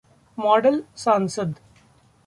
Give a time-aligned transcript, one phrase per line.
[0.37, 1.53] model सांसद